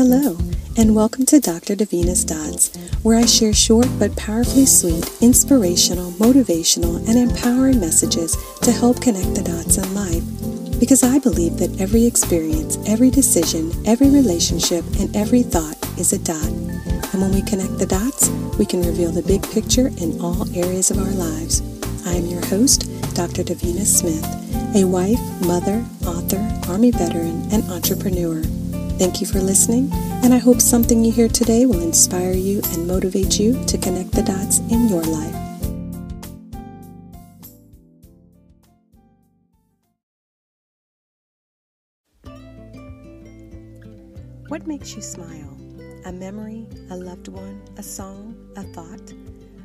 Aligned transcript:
Hello, 0.00 0.38
and 0.78 0.96
welcome 0.96 1.26
to 1.26 1.40
Dr. 1.40 1.76
Davina's 1.76 2.24
Dots, 2.24 2.74
where 3.02 3.18
I 3.18 3.26
share 3.26 3.52
short 3.52 3.86
but 3.98 4.16
powerfully 4.16 4.64
sweet, 4.64 5.04
inspirational, 5.20 6.12
motivational, 6.12 7.06
and 7.06 7.18
empowering 7.18 7.80
messages 7.80 8.34
to 8.62 8.72
help 8.72 9.02
connect 9.02 9.34
the 9.34 9.42
dots 9.42 9.76
in 9.76 9.94
life. 9.94 10.80
Because 10.80 11.02
I 11.02 11.18
believe 11.18 11.58
that 11.58 11.82
every 11.82 12.06
experience, 12.06 12.78
every 12.86 13.10
decision, 13.10 13.70
every 13.84 14.08
relationship, 14.08 14.86
and 14.98 15.14
every 15.14 15.42
thought 15.42 15.76
is 15.98 16.14
a 16.14 16.18
dot. 16.18 16.48
And 17.12 17.20
when 17.20 17.34
we 17.34 17.42
connect 17.42 17.76
the 17.76 17.84
dots, 17.84 18.30
we 18.58 18.64
can 18.64 18.80
reveal 18.80 19.12
the 19.12 19.20
big 19.20 19.42
picture 19.52 19.88
in 19.88 20.18
all 20.22 20.48
areas 20.56 20.90
of 20.90 20.96
our 20.96 21.12
lives. 21.12 21.60
I 22.06 22.14
am 22.14 22.24
your 22.24 22.46
host, 22.46 22.88
Dr. 23.14 23.44
Davina 23.44 23.84
Smith, 23.84 24.24
a 24.74 24.82
wife, 24.86 25.20
mother, 25.44 25.84
author, 26.06 26.40
Army 26.72 26.90
veteran, 26.90 27.46
and 27.52 27.62
entrepreneur. 27.64 28.42
Thank 29.00 29.22
you 29.22 29.26
for 29.26 29.40
listening, 29.40 29.88
and 30.22 30.34
I 30.34 30.36
hope 30.36 30.60
something 30.60 31.02
you 31.02 31.10
hear 31.10 31.26
today 31.26 31.64
will 31.64 31.80
inspire 31.80 32.34
you 32.34 32.60
and 32.74 32.86
motivate 32.86 33.40
you 33.40 33.54
to 33.64 33.78
connect 33.78 34.12
the 34.12 34.22
dots 34.22 34.58
in 34.58 34.90
your 34.90 35.00
life. 35.00 35.34
What 44.48 44.66
makes 44.66 44.94
you 44.94 45.00
smile? 45.00 45.56
A 46.04 46.12
memory, 46.12 46.66
a 46.90 46.96
loved 46.96 47.28
one, 47.28 47.62
a 47.78 47.82
song, 47.82 48.36
a 48.56 48.64
thought? 48.64 49.14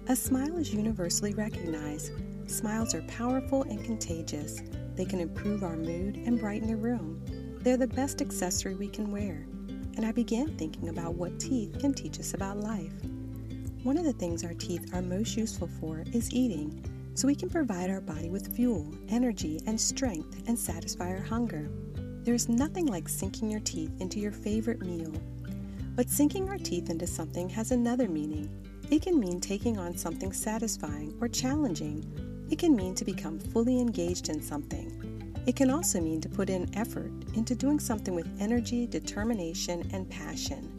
A 0.07 0.15
smile 0.15 0.55
is 0.55 0.73
universally 0.73 1.33
recognized. 1.33 2.13
Smiles 2.47 2.95
are 2.95 3.01
powerful 3.01 3.63
and 3.63 3.83
contagious. 3.83 4.61
They 4.95 5.03
can 5.03 5.19
improve 5.19 5.61
our 5.61 5.75
mood 5.75 6.15
and 6.25 6.39
brighten 6.39 6.69
a 6.69 6.77
room. 6.77 7.21
They're 7.65 7.77
the 7.77 7.87
best 7.87 8.21
accessory 8.21 8.75
we 8.75 8.87
can 8.87 9.11
wear. 9.11 9.43
And 9.97 10.05
I 10.05 10.11
began 10.11 10.55
thinking 10.55 10.89
about 10.89 11.15
what 11.15 11.39
teeth 11.39 11.79
can 11.79 11.95
teach 11.95 12.19
us 12.19 12.35
about 12.35 12.59
life. 12.59 12.93
One 13.81 13.97
of 13.97 14.03
the 14.03 14.13
things 14.13 14.43
our 14.43 14.53
teeth 14.53 14.93
are 14.93 15.01
most 15.01 15.35
useful 15.35 15.67
for 15.79 16.03
is 16.13 16.31
eating, 16.31 16.85
so 17.15 17.25
we 17.25 17.33
can 17.33 17.49
provide 17.49 17.89
our 17.89 18.01
body 18.01 18.29
with 18.29 18.55
fuel, 18.55 18.93
energy, 19.09 19.59
and 19.65 19.81
strength 19.81 20.43
and 20.47 20.59
satisfy 20.59 21.09
our 21.09 21.23
hunger. 21.23 21.67
There's 22.21 22.47
nothing 22.47 22.85
like 22.85 23.09
sinking 23.09 23.49
your 23.49 23.61
teeth 23.61 23.99
into 23.99 24.19
your 24.19 24.31
favorite 24.31 24.81
meal. 24.81 25.11
But 25.95 26.11
sinking 26.11 26.47
our 26.49 26.59
teeth 26.59 26.91
into 26.91 27.07
something 27.07 27.49
has 27.49 27.71
another 27.71 28.07
meaning. 28.07 28.47
It 28.91 29.01
can 29.01 29.19
mean 29.19 29.41
taking 29.41 29.79
on 29.79 29.97
something 29.97 30.33
satisfying 30.33 31.17
or 31.19 31.27
challenging. 31.27 32.45
It 32.51 32.59
can 32.59 32.75
mean 32.75 32.93
to 32.93 33.05
become 33.05 33.39
fully 33.39 33.79
engaged 33.79 34.29
in 34.29 34.39
something. 34.39 35.04
It 35.45 35.55
can 35.55 35.69
also 35.69 36.01
mean 36.01 36.21
to 36.21 36.29
put 36.29 36.49
in 36.49 36.73
effort 36.75 37.11
into 37.35 37.53
doing 37.53 37.79
something 37.79 38.15
with 38.15 38.27
energy, 38.39 38.87
determination, 38.87 39.87
and 39.93 40.09
passion. 40.09 40.71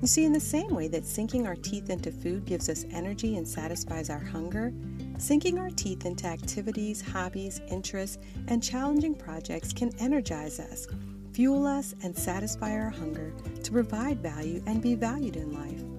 You 0.00 0.08
see, 0.08 0.24
in 0.24 0.32
the 0.32 0.40
same 0.40 0.74
way 0.74 0.88
that 0.88 1.06
sinking 1.06 1.46
our 1.46 1.56
teeth 1.56 1.90
into 1.90 2.12
food 2.12 2.44
gives 2.44 2.68
us 2.68 2.84
energy 2.90 3.36
and 3.36 3.48
satisfies 3.48 4.10
our 4.10 4.22
hunger, 4.22 4.72
sinking 5.18 5.58
our 5.58 5.70
teeth 5.70 6.04
into 6.04 6.26
activities, 6.26 7.00
hobbies, 7.00 7.60
interests, 7.70 8.18
and 8.48 8.62
challenging 8.62 9.14
projects 9.14 9.72
can 9.72 9.90
energize 9.98 10.60
us, 10.60 10.86
fuel 11.32 11.66
us, 11.66 11.94
and 12.02 12.16
satisfy 12.16 12.72
our 12.78 12.90
hunger 12.90 13.32
to 13.62 13.72
provide 13.72 14.20
value 14.20 14.62
and 14.66 14.82
be 14.82 14.94
valued 14.94 15.36
in 15.36 15.52
life. 15.52 15.95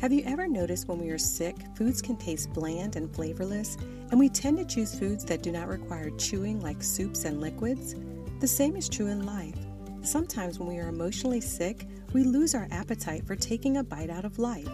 Have 0.00 0.14
you 0.14 0.22
ever 0.24 0.48
noticed 0.48 0.88
when 0.88 0.98
we 0.98 1.10
are 1.10 1.18
sick, 1.18 1.56
foods 1.74 2.00
can 2.00 2.16
taste 2.16 2.54
bland 2.54 2.96
and 2.96 3.14
flavorless, 3.14 3.76
and 4.10 4.18
we 4.18 4.30
tend 4.30 4.56
to 4.56 4.64
choose 4.64 4.98
foods 4.98 5.26
that 5.26 5.42
do 5.42 5.52
not 5.52 5.68
require 5.68 6.08
chewing, 6.16 6.58
like 6.62 6.82
soups 6.82 7.26
and 7.26 7.38
liquids? 7.38 7.94
The 8.40 8.48
same 8.48 8.76
is 8.76 8.88
true 8.88 9.08
in 9.08 9.26
life. 9.26 9.58
Sometimes 10.00 10.58
when 10.58 10.70
we 10.70 10.78
are 10.78 10.88
emotionally 10.88 11.42
sick, 11.42 11.86
we 12.14 12.24
lose 12.24 12.54
our 12.54 12.66
appetite 12.70 13.26
for 13.26 13.36
taking 13.36 13.76
a 13.76 13.84
bite 13.84 14.08
out 14.08 14.24
of 14.24 14.38
life. 14.38 14.70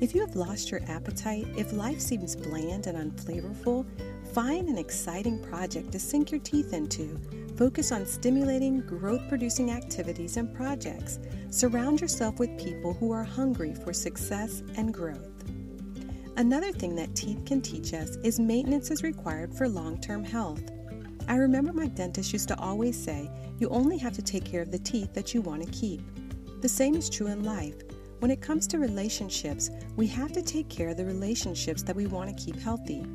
If 0.00 0.14
you 0.14 0.20
have 0.20 0.36
lost 0.36 0.70
your 0.70 0.82
appetite, 0.86 1.48
if 1.56 1.72
life 1.72 1.98
seems 1.98 2.36
bland 2.36 2.86
and 2.86 2.96
unflavorful, 2.96 3.84
find 4.32 4.68
an 4.68 4.78
exciting 4.78 5.42
project 5.42 5.90
to 5.90 5.98
sink 5.98 6.30
your 6.30 6.40
teeth 6.42 6.72
into 6.72 7.20
Focus 7.62 7.92
on 7.92 8.04
stimulating 8.04 8.80
growth 8.80 9.28
producing 9.28 9.70
activities 9.70 10.36
and 10.36 10.52
projects. 10.52 11.20
Surround 11.48 12.00
yourself 12.00 12.40
with 12.40 12.58
people 12.58 12.92
who 12.92 13.12
are 13.12 13.22
hungry 13.22 13.72
for 13.72 13.92
success 13.92 14.64
and 14.76 14.92
growth. 14.92 15.44
Another 16.36 16.72
thing 16.72 16.96
that 16.96 17.14
teeth 17.14 17.44
can 17.46 17.60
teach 17.60 17.94
us 17.94 18.16
is 18.24 18.40
maintenance 18.40 18.90
is 18.90 19.04
required 19.04 19.54
for 19.54 19.68
long 19.68 20.00
term 20.00 20.24
health. 20.24 20.72
I 21.28 21.36
remember 21.36 21.72
my 21.72 21.86
dentist 21.86 22.32
used 22.32 22.48
to 22.48 22.58
always 22.58 23.00
say, 23.00 23.30
you 23.60 23.68
only 23.68 23.96
have 23.96 24.14
to 24.14 24.22
take 24.22 24.44
care 24.44 24.62
of 24.62 24.72
the 24.72 24.80
teeth 24.80 25.14
that 25.14 25.32
you 25.32 25.40
want 25.40 25.62
to 25.62 25.70
keep. 25.70 26.00
The 26.62 26.68
same 26.68 26.96
is 26.96 27.08
true 27.08 27.28
in 27.28 27.44
life. 27.44 27.76
When 28.18 28.32
it 28.32 28.42
comes 28.42 28.66
to 28.66 28.80
relationships, 28.80 29.70
we 29.94 30.08
have 30.08 30.32
to 30.32 30.42
take 30.42 30.68
care 30.68 30.88
of 30.88 30.96
the 30.96 31.06
relationships 31.06 31.84
that 31.84 31.94
we 31.94 32.08
want 32.08 32.28
to 32.28 32.44
keep 32.44 32.58
healthy. 32.58 33.06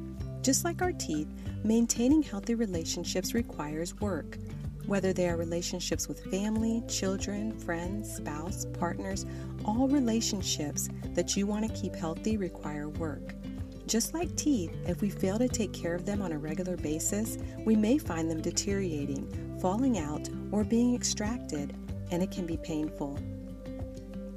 Just 0.42 0.64
like 0.64 0.82
our 0.82 0.92
teeth, 0.92 1.28
maintaining 1.64 2.24
healthy 2.24 2.56
relationships 2.56 3.34
requires 3.34 4.00
work. 4.00 4.38
Whether 4.86 5.12
they 5.12 5.28
are 5.28 5.36
relationships 5.36 6.08
with 6.08 6.24
family, 6.32 6.82
children, 6.88 7.52
friends, 7.60 8.16
spouse, 8.16 8.66
partners, 8.80 9.26
all 9.66 9.88
relationships 9.90 10.90
that 11.14 11.36
you 11.36 11.46
want 11.46 11.68
to 11.68 11.82
keep 11.82 11.94
healthy 11.94 12.38
require 12.38 12.88
work. 12.88 13.34
Just 13.86 14.14
like 14.14 14.36
teeth, 14.36 14.76
if 14.86 15.02
we 15.02 15.10
fail 15.10 15.38
to 15.40 15.48
take 15.48 15.74
care 15.74 15.96
of 15.96 16.06
them 16.06 16.22
on 16.22 16.32
a 16.32 16.38
regular 16.38 16.78
basis, 16.78 17.38
we 17.66 17.76
may 17.76 17.98
find 17.98 18.30
them 18.30 18.42
deteriorating, 18.42 19.58
falling 19.62 19.98
out, 19.98 20.30
or 20.52 20.64
being 20.64 20.94
extracted, 20.94 21.76
and 22.12 22.22
it 22.22 22.32
can 22.32 22.46
be 22.46 22.58
painful. 22.58 23.18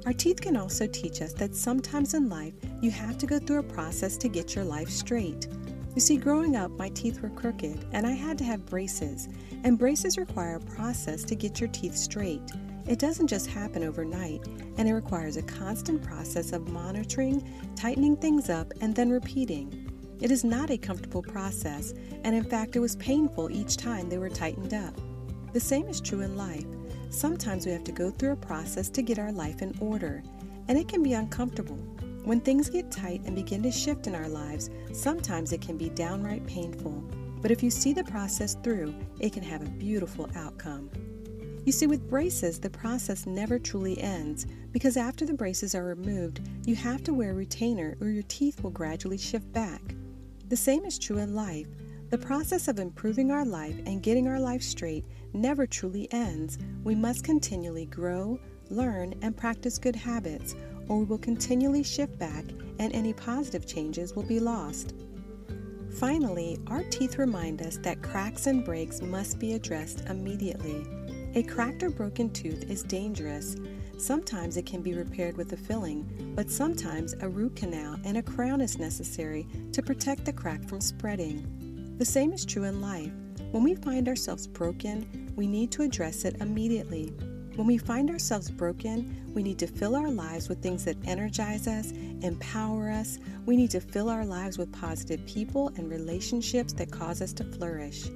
Our 0.05 0.13
teeth 0.13 0.41
can 0.41 0.57
also 0.57 0.87
teach 0.87 1.21
us 1.21 1.33
that 1.33 1.55
sometimes 1.55 2.13
in 2.13 2.27
life 2.27 2.53
you 2.81 2.91
have 2.91 3.17
to 3.19 3.27
go 3.27 3.39
through 3.39 3.59
a 3.59 3.63
process 3.63 4.17
to 4.17 4.29
get 4.29 4.55
your 4.55 4.65
life 4.65 4.89
straight. 4.89 5.47
You 5.93 5.99
see, 5.99 6.15
growing 6.15 6.55
up, 6.55 6.71
my 6.71 6.87
teeth 6.89 7.21
were 7.21 7.29
crooked 7.29 7.85
and 7.91 8.07
I 8.07 8.11
had 8.11 8.37
to 8.37 8.45
have 8.45 8.65
braces, 8.65 9.27
and 9.63 9.77
braces 9.77 10.17
require 10.17 10.55
a 10.55 10.73
process 10.75 11.23
to 11.25 11.35
get 11.35 11.59
your 11.59 11.69
teeth 11.69 11.97
straight. 11.97 12.41
It 12.87 12.97
doesn't 12.97 13.27
just 13.27 13.47
happen 13.47 13.83
overnight, 13.83 14.47
and 14.77 14.87
it 14.87 14.93
requires 14.93 15.37
a 15.37 15.43
constant 15.43 16.01
process 16.01 16.53
of 16.53 16.69
monitoring, 16.69 17.43
tightening 17.75 18.15
things 18.15 18.49
up, 18.49 18.71
and 18.79 18.95
then 18.95 19.09
repeating. 19.09 19.89
It 20.21 20.31
is 20.31 20.43
not 20.43 20.69
a 20.69 20.77
comfortable 20.77 21.21
process, 21.21 21.93
and 22.23 22.35
in 22.35 22.43
fact, 22.43 22.75
it 22.75 22.79
was 22.79 22.95
painful 22.95 23.51
each 23.51 23.75
time 23.75 24.07
they 24.07 24.17
were 24.17 24.29
tightened 24.29 24.73
up. 24.73 24.93
The 25.51 25.59
same 25.59 25.87
is 25.87 25.99
true 25.99 26.21
in 26.21 26.37
life. 26.37 26.65
Sometimes 27.09 27.65
we 27.65 27.73
have 27.73 27.83
to 27.83 27.91
go 27.91 28.11
through 28.11 28.31
a 28.31 28.37
process 28.37 28.89
to 28.89 29.01
get 29.01 29.19
our 29.19 29.31
life 29.31 29.61
in 29.61 29.75
order, 29.81 30.23
and 30.67 30.77
it 30.77 30.87
can 30.87 31.03
be 31.03 31.13
uncomfortable. 31.13 31.79
When 32.23 32.39
things 32.39 32.69
get 32.69 32.91
tight 32.91 33.21
and 33.25 33.35
begin 33.35 33.63
to 33.63 33.71
shift 33.71 34.05
in 34.05 34.13
our 34.13 34.29
lives, 34.29 34.69
sometimes 34.93 35.53
it 35.53 35.61
can 35.61 35.75
be 35.75 35.89
downright 35.89 36.45
painful. 36.45 37.03
But 37.41 37.49
if 37.49 37.63
you 37.63 37.71
see 37.71 37.93
the 37.93 38.03
process 38.03 38.55
through, 38.63 38.93
it 39.19 39.33
can 39.33 39.41
have 39.41 39.63
a 39.63 39.69
beautiful 39.71 40.29
outcome. 40.35 40.91
You 41.65 41.71
see, 41.71 41.87
with 41.87 42.07
braces, 42.07 42.59
the 42.59 42.69
process 42.69 43.25
never 43.25 43.57
truly 43.57 43.99
ends 43.99 44.45
because 44.71 44.97
after 44.97 45.25
the 45.25 45.33
braces 45.33 45.73
are 45.73 45.83
removed, 45.83 46.41
you 46.65 46.75
have 46.75 47.03
to 47.05 47.13
wear 47.13 47.31
a 47.31 47.33
retainer 47.33 47.97
or 47.99 48.09
your 48.09 48.23
teeth 48.23 48.61
will 48.61 48.71
gradually 48.71 49.17
shift 49.17 49.51
back. 49.51 49.81
The 50.49 50.57
same 50.57 50.85
is 50.85 50.99
true 50.99 51.17
in 51.17 51.33
life. 51.33 51.67
The 52.11 52.19
process 52.19 52.67
of 52.67 52.77
improving 52.77 53.31
our 53.31 53.45
life 53.45 53.79
and 53.87 54.03
getting 54.03 54.27
our 54.27 54.39
life 54.39 54.61
straight 54.61 55.05
never 55.33 55.65
truly 55.65 56.07
ends. 56.11 56.59
We 56.83 56.93
must 56.93 57.23
continually 57.23 57.85
grow, 57.85 58.39
learn, 58.69 59.15
and 59.21 59.35
practice 59.35 59.79
good 59.79 59.95
habits 59.95 60.55
or 60.91 60.97
we 60.97 61.05
will 61.05 61.17
continually 61.17 61.83
shift 61.83 62.19
back 62.19 62.43
and 62.77 62.93
any 62.93 63.13
positive 63.13 63.65
changes 63.65 64.13
will 64.13 64.23
be 64.23 64.41
lost. 64.41 64.93
Finally, 65.93 66.59
our 66.67 66.83
teeth 66.83 67.17
remind 67.17 67.61
us 67.61 67.77
that 67.77 68.01
cracks 68.01 68.45
and 68.45 68.65
breaks 68.65 69.01
must 69.01 69.39
be 69.39 69.53
addressed 69.53 70.01
immediately. 70.09 70.85
A 71.35 71.43
cracked 71.43 71.81
or 71.81 71.89
broken 71.89 72.29
tooth 72.29 72.69
is 72.69 72.83
dangerous. 72.83 73.55
Sometimes 73.97 74.57
it 74.57 74.65
can 74.65 74.81
be 74.81 74.93
repaired 74.93 75.37
with 75.37 75.53
a 75.53 75.57
filling, 75.57 76.33
but 76.35 76.49
sometimes 76.49 77.13
a 77.21 77.29
root 77.29 77.55
canal 77.55 77.95
and 78.03 78.17
a 78.17 78.23
crown 78.23 78.59
is 78.59 78.77
necessary 78.77 79.47
to 79.71 79.81
protect 79.81 80.25
the 80.25 80.33
crack 80.33 80.67
from 80.67 80.81
spreading. 80.81 81.95
The 81.99 82.05
same 82.05 82.33
is 82.33 82.43
true 82.45 82.65
in 82.65 82.81
life. 82.81 83.11
When 83.51 83.63
we 83.63 83.75
find 83.75 84.09
ourselves 84.09 84.45
broken, 84.45 85.31
we 85.37 85.47
need 85.47 85.71
to 85.71 85.83
address 85.83 86.25
it 86.25 86.41
immediately. 86.41 87.13
When 87.55 87.67
we 87.67 87.77
find 87.77 88.09
ourselves 88.09 88.49
broken, 88.49 89.29
we 89.33 89.43
need 89.43 89.59
to 89.59 89.67
fill 89.67 89.95
our 89.95 90.09
lives 90.09 90.47
with 90.47 90.61
things 90.61 90.85
that 90.85 90.95
energize 91.05 91.67
us, 91.67 91.91
empower 92.21 92.89
us. 92.89 93.19
We 93.45 93.57
need 93.57 93.71
to 93.71 93.81
fill 93.81 94.09
our 94.09 94.25
lives 94.25 94.57
with 94.57 94.71
positive 94.71 95.25
people 95.25 95.67
and 95.75 95.89
relationships 95.89 96.71
that 96.73 96.91
cause 96.91 97.21
us 97.21 97.33
to 97.33 97.43
flourish. 97.43 98.09